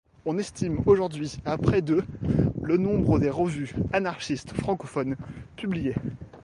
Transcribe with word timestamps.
On 0.25 0.39
estime 0.39 0.79
aujourd'hui 0.87 1.37
à 1.45 1.59
près 1.59 1.83
de 1.83 2.03
le 2.63 2.77
nombre 2.77 3.19
des 3.19 3.29
revues 3.29 3.75
anarchistes 3.93 4.51
francophones 4.51 5.15
publiées. 5.57 5.93